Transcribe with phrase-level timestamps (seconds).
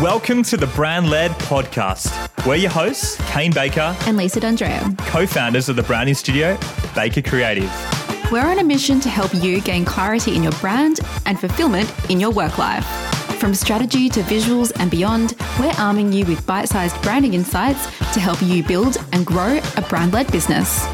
[0.00, 2.46] Welcome to the Brand Led Podcast.
[2.46, 6.56] We're your hosts, Kane Baker, and Lisa D'Andrea, co founders of the branding studio,
[6.94, 7.70] Baker Creative.
[8.32, 12.18] We're on a mission to help you gain clarity in your brand and fulfillment in
[12.18, 12.86] your work life.
[13.38, 18.20] From strategy to visuals and beyond, we're arming you with bite sized branding insights to
[18.20, 20.86] help you build and grow a brand led business.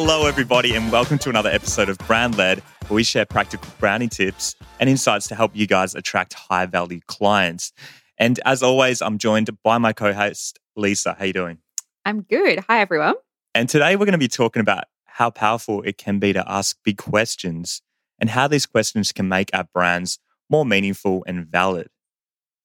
[0.00, 4.08] Hello, everybody, and welcome to another episode of Brand Led, where we share practical branding
[4.08, 7.72] tips and insights to help you guys attract high value clients.
[8.16, 11.16] And as always, I'm joined by my co-host Lisa.
[11.18, 11.58] How you doing?
[12.04, 12.60] I'm good.
[12.68, 13.16] Hi, everyone.
[13.56, 16.76] And today we're going to be talking about how powerful it can be to ask
[16.84, 17.82] big questions
[18.20, 21.88] and how these questions can make our brands more meaningful and valid.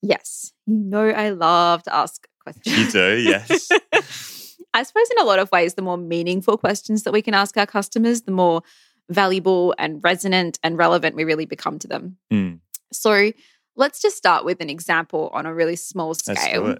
[0.04, 2.78] Yes, you know I love to ask questions.
[2.78, 3.70] You do, yes.
[4.74, 7.58] I suppose in a lot of ways, the more meaningful questions that we can ask
[7.58, 8.62] our customers, the more
[9.10, 12.18] valuable and resonant and relevant we really become to them.
[12.32, 12.60] Mm.
[12.92, 13.32] So
[13.76, 16.78] let's just start with an example on a really small scale.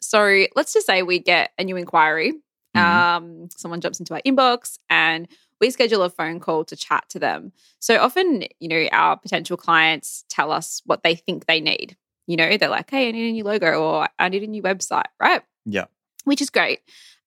[0.00, 2.32] So let's just say we get a new inquiry.
[2.76, 2.78] Mm-hmm.
[2.78, 5.28] Um, someone jumps into our inbox and
[5.60, 7.52] we schedule a phone call to chat to them.
[7.78, 11.96] So often, you know, our potential clients tell us what they think they need.
[12.26, 14.62] You know, they're like, hey, I need a new logo or I need a new
[14.62, 15.42] website, right?
[15.64, 15.84] Yeah.
[16.24, 16.80] Which is great.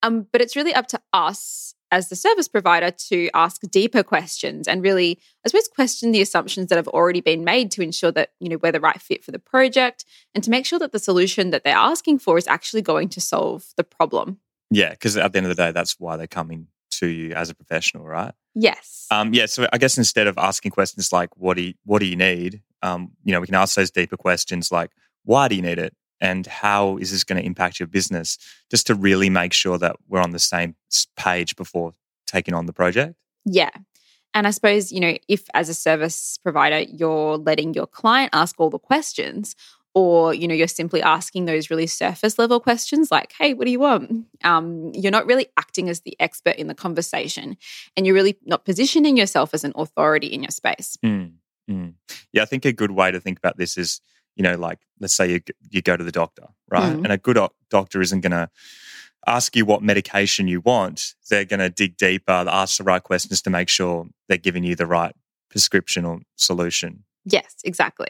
[0.04, 4.68] Um, but it's really up to us as the service provider to ask deeper questions
[4.68, 8.32] and really, I suppose, question the assumptions that have already been made to ensure that,
[8.40, 11.00] you know, we're the right fit for the project and to make sure that the
[11.00, 14.40] solution that they're asking for is actually going to solve the problem.
[14.72, 17.50] Yeah, because at the end of the day, that's why they're coming to you as
[17.50, 18.34] a professional, right?
[18.56, 19.08] Yes.
[19.12, 19.46] Um, yeah.
[19.46, 22.62] So I guess instead of asking questions like "What do you, What do you need?"
[22.82, 24.92] Um, you know, we can ask those deeper questions like
[25.24, 28.38] "Why do you need it?" And how is this going to impact your business
[28.70, 30.76] just to really make sure that we're on the same
[31.16, 31.94] page before
[32.26, 33.16] taking on the project?
[33.46, 33.72] Yeah.
[34.34, 38.56] And i suppose you know if as a service provider you're letting your client ask
[38.60, 39.56] all the questions
[39.94, 43.72] or you know you're simply asking those really surface level questions like hey what do
[43.72, 44.26] you want?
[44.44, 47.56] Um, you're not really acting as the expert in the conversation
[47.96, 50.98] and you're really not positioning yourself as an authority in your space.
[51.04, 51.34] Mm,
[51.70, 51.94] mm.
[52.34, 54.02] yeah i think a good way to think about this is
[54.36, 56.94] you know, like let's say you you go to the doctor, right?
[56.94, 57.04] Mm.
[57.04, 57.38] And a good
[57.70, 58.50] doctor isn't going to
[59.28, 61.14] ask you what medication you want.
[61.30, 64.76] They're going to dig deeper, ask the right questions to make sure they're giving you
[64.76, 65.16] the right
[65.50, 67.04] prescription or solution.
[67.26, 68.10] Yes, exactly.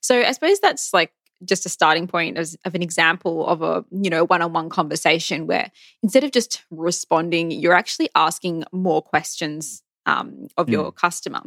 [0.00, 1.12] So I suppose that's like
[1.44, 5.70] just a starting point as, of an example of a you know one-on-one conversation where
[6.02, 10.96] instead of just responding, you're actually asking more questions um, of your mm.
[10.96, 11.42] customer.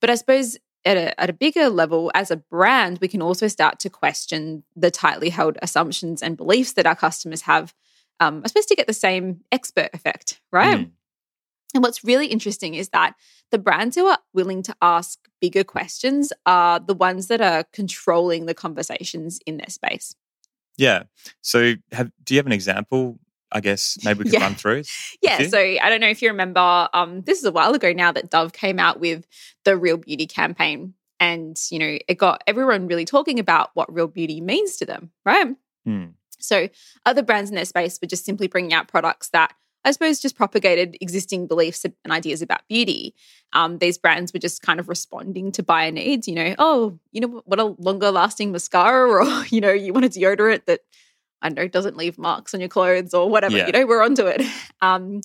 [0.00, 3.48] But I suppose at a, at a bigger level, as a brand, we can also
[3.48, 7.74] start to question the tightly held assumptions and beliefs that our customers have,
[8.20, 10.78] um, I suppose, to get the same expert effect, right?
[10.78, 10.90] Mm.
[11.74, 13.14] And what's really interesting is that
[13.50, 18.46] the brands who are willing to ask bigger questions are the ones that are controlling
[18.46, 20.14] the conversations in their space.
[20.78, 21.04] Yeah.
[21.42, 23.18] So, have, do you have an example
[23.52, 24.42] I guess maybe we could yeah.
[24.42, 24.82] run through.
[25.22, 25.48] Yeah.
[25.48, 28.30] So I don't know if you remember, um, this is a while ago now that
[28.30, 29.26] Dove came out with
[29.64, 30.94] the Real Beauty campaign.
[31.18, 35.10] And, you know, it got everyone really talking about what real beauty means to them,
[35.24, 35.56] right?
[35.88, 36.12] Mm.
[36.38, 36.68] So
[37.06, 39.54] other brands in their space were just simply bringing out products that
[39.86, 43.14] I suppose just propagated existing beliefs and ideas about beauty.
[43.52, 47.20] Um, these brands were just kind of responding to buyer needs, you know, oh, you
[47.20, 50.80] know, what a longer lasting mascara, or, you know, you want a deodorant that
[51.42, 53.56] I don't know, it doesn't leave marks on your clothes or whatever.
[53.56, 53.66] Yeah.
[53.66, 54.42] You know, we're onto it.
[54.82, 55.22] Um,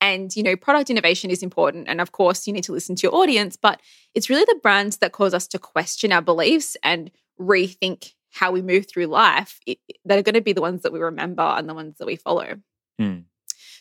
[0.00, 1.88] and, you know, product innovation is important.
[1.88, 3.80] And of course, you need to listen to your audience, but
[4.14, 7.10] it's really the brands that cause us to question our beliefs and
[7.40, 10.92] rethink how we move through life it, that are going to be the ones that
[10.92, 12.56] we remember and the ones that we follow.
[13.00, 13.24] Mm.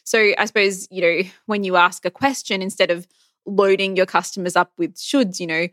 [0.04, 3.08] So I suppose, you know, when you ask a question, instead of
[3.46, 5.68] loading your customers up with shoulds, you know,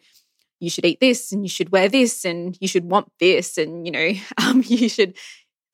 [0.60, 3.87] you should eat this and you should wear this and you should want this and,
[3.87, 5.16] you know, um, you should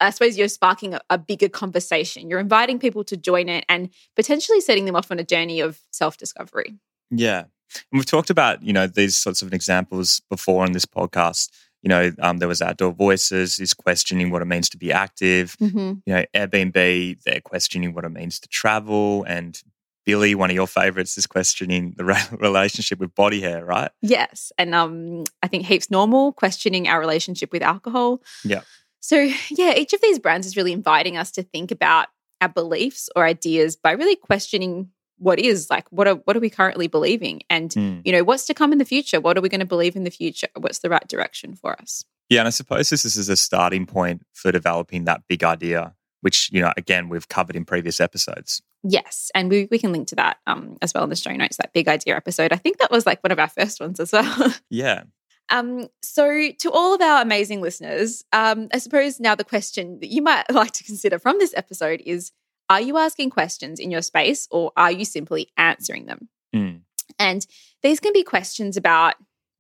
[0.01, 2.29] I suppose you're sparking a, a, bigger conversation.
[2.29, 5.81] You're inviting people to join it and potentially setting them off on a journey of
[5.91, 6.75] self discovery.
[7.11, 7.45] Yeah.
[7.91, 11.51] And we've talked about, you know, these sorts of examples before on this podcast.
[11.83, 15.57] You know, um, there was Outdoor Voices is questioning what it means to be active.
[15.61, 15.93] Mm-hmm.
[16.05, 19.25] You know, Airbnb, they're questioning what it means to travel.
[19.25, 19.61] And
[20.05, 23.91] Billie, one of your favorites, is questioning the re- relationship with body hair, right?
[24.03, 24.53] Yes.
[24.59, 28.23] And um, I think Heaps Normal, questioning our relationship with alcohol.
[28.45, 28.63] Yeah.
[29.07, 32.09] So, yeah, each of these brands is really inviting us to think about
[32.41, 36.51] our beliefs or ideas by really questioning what is like what are what are we
[36.51, 37.43] currently believing?
[37.49, 38.03] And mm.
[38.05, 39.21] you know what's to come in the future?
[39.21, 40.49] What are we going to believe in the future?
[40.57, 42.05] What's the right direction for us?
[42.29, 46.51] Yeah and i suppose this is a starting point for developing that big idea which
[46.53, 48.61] you know again we've covered in previous episodes.
[48.83, 51.59] Yes and we, we can link to that um, as well in the show notes
[51.59, 52.53] that big idea episode.
[52.53, 54.53] I think that was like one of our first ones as well.
[54.69, 55.05] Yeah
[55.51, 60.09] Um, so, to all of our amazing listeners, um, I suppose now the question that
[60.09, 62.33] you might like to consider from this episode is
[62.69, 66.29] Are you asking questions in your space or are you simply answering them?
[66.55, 66.81] Mm.
[67.19, 67.47] And
[67.83, 69.15] these can be questions about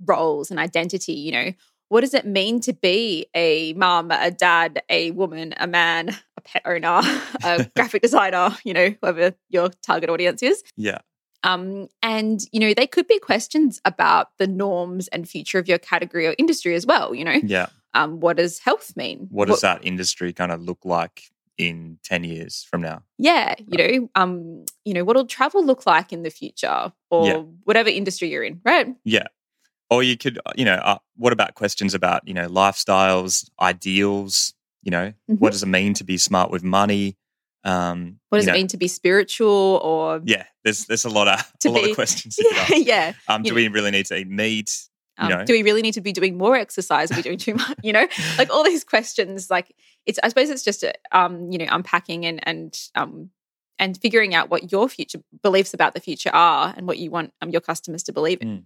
[0.04, 1.52] roles and identity, you know.
[1.88, 6.40] What does it mean to be a mum, a dad, a woman, a man, a
[6.40, 7.00] pet owner,
[7.44, 10.64] a graphic designer, you know, whoever your target audience is?
[10.76, 10.98] Yeah.
[11.46, 15.78] Um, and, you know, they could be questions about the norms and future of your
[15.78, 17.40] category or industry as well, you know.
[17.44, 17.66] Yeah.
[17.94, 19.28] Um, what does health mean?
[19.30, 23.02] What does that industry kind of look like in 10 years from now?
[23.16, 27.42] Yeah, you know, um, you know, what'll travel look like in the future or Yeah.
[27.64, 28.94] whatever industry you're in, right?
[29.04, 29.28] Yeah.
[29.88, 34.52] Or you could, you know, uh, what about questions about, you know, lifestyles, ideals?
[34.82, 35.38] You know, Mhm.
[35.38, 37.16] what does it mean to be smart with money?
[37.66, 41.10] Um, What does you it know, mean to be spiritual or Yeah, there's there's a
[41.10, 42.38] lot of a lot of questions.
[42.70, 43.12] yeah, yeah.
[43.28, 44.88] Um, you do we really need to eat meat?
[45.18, 45.44] Um, know?
[45.44, 47.10] Do we really need to be doing more exercise?
[47.10, 47.78] Are we doing too much?
[47.82, 48.06] You know,
[48.38, 49.50] like all these questions.
[49.50, 49.74] Like
[50.04, 53.30] it's, I suppose it's just, uh, um, you know, unpacking and and um
[53.78, 57.32] and figuring out what your future beliefs about the future are and what you want
[57.42, 58.48] um, your customers to believe in.
[58.48, 58.62] Mm.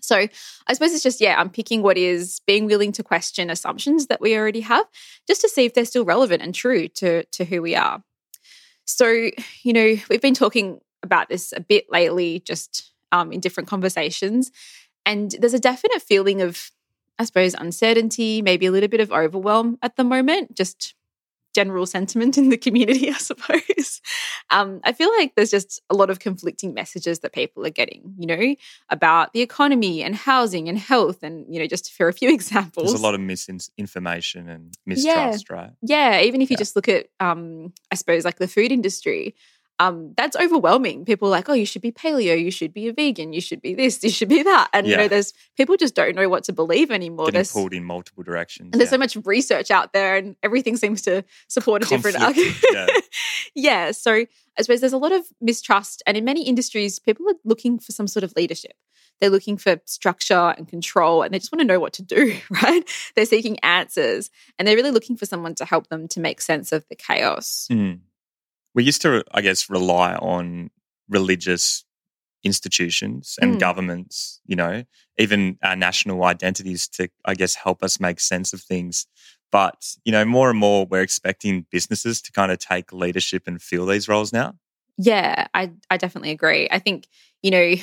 [0.00, 0.28] So
[0.66, 4.20] I suppose it's just yeah, I'm picking what is being willing to question assumptions that
[4.20, 4.84] we already have,
[5.26, 8.02] just to see if they're still relevant and true to to who we are.
[8.84, 9.30] So
[9.62, 14.50] you know, we've been talking about this a bit lately, just um, in different conversations.
[15.06, 16.70] And there's a definite feeling of,
[17.18, 20.94] I suppose, uncertainty, maybe a little bit of overwhelm at the moment, just
[21.54, 24.00] general sentiment in the community, I suppose.
[24.50, 28.14] Um, I feel like there's just a lot of conflicting messages that people are getting,
[28.18, 28.54] you know,
[28.90, 31.22] about the economy and housing and health.
[31.22, 32.74] And, you know, just for a few examples.
[32.90, 35.70] There's a lot of misinformation and mistrust, right?
[35.82, 36.58] Yeah, even if you Yeah.
[36.58, 39.34] just look at, um, I suppose, like the food industry,
[39.80, 41.04] um, that's overwhelming.
[41.04, 43.60] People are like, oh, you should be paleo, you should be a vegan, you should
[43.60, 46.44] be this, you should be that, and you know, there's people just don't know what
[46.44, 47.26] to believe anymore.
[47.26, 48.70] Getting There's pulled in multiple directions.
[48.72, 48.90] and there's yeah.
[48.90, 52.56] so much research out there, and everything seems to support a different argument.
[52.72, 52.86] Yeah.
[53.54, 57.34] yeah, so I suppose there's a lot of mistrust, and in many industries, people are
[57.44, 58.74] looking for some sort of leadership.
[59.20, 62.36] They're looking for structure and control, and they just want to know what to do,
[62.62, 62.88] right?
[63.16, 66.70] They're seeking answers, and they're really looking for someone to help them to make sense
[66.70, 67.66] of the chaos.
[67.70, 68.00] Mm.
[68.74, 70.70] We used to, I guess, rely on
[71.08, 71.84] religious
[72.42, 73.58] institutions and Mm.
[73.58, 74.84] governments, you know,
[75.18, 79.06] even our national identities to, I guess, help us make sense of things.
[79.50, 83.62] But, you know, more and more we're expecting businesses to kind of take leadership and
[83.62, 84.54] fill these roles now.
[84.98, 86.68] Yeah, I I definitely agree.
[86.70, 87.08] I think,
[87.42, 87.74] you know,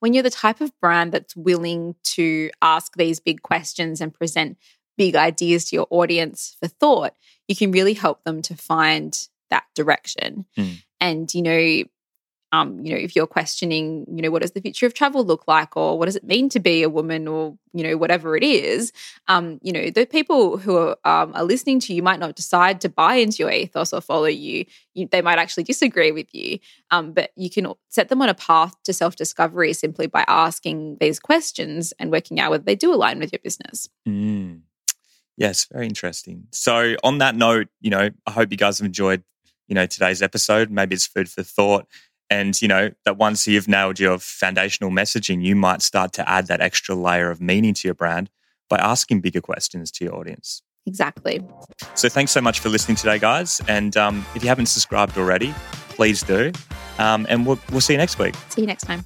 [0.00, 4.58] when you're the type of brand that's willing to ask these big questions and present
[4.98, 7.14] big ideas to your audience for thought,
[7.48, 10.46] you can really help them to find that direction.
[10.56, 10.82] Mm.
[11.00, 11.84] And, you know,
[12.52, 15.46] um, you know, if you're questioning, you know, what does the future of travel look
[15.46, 18.42] like, or what does it mean to be a woman, or you know, whatever it
[18.42, 18.92] is,
[19.28, 22.80] um, you know, the people who are, um, are listening to you might not decide
[22.80, 24.64] to buy into your ethos or follow you.
[24.94, 26.58] you they might actually disagree with you,
[26.90, 30.96] um, but you can set them on a path to self discovery simply by asking
[31.00, 33.88] these questions and working out whether they do align with your business.
[34.08, 34.62] Mm.
[35.36, 36.48] Yes, very interesting.
[36.50, 39.22] So, on that note, you know, I hope you guys have enjoyed,
[39.70, 40.70] you know, today's episode.
[40.70, 41.86] Maybe it's food for thought.
[42.28, 46.48] And, you know, that once you've nailed your foundational messaging, you might start to add
[46.48, 48.30] that extra layer of meaning to your brand
[48.68, 50.62] by asking bigger questions to your audience.
[50.86, 51.40] Exactly.
[51.94, 53.60] So, thanks so much for listening today, guys.
[53.68, 55.54] And um, if you haven't subscribed already,
[55.90, 56.52] please do.
[56.98, 58.34] Um, and we'll, we'll see you next week.
[58.48, 59.04] See you next time.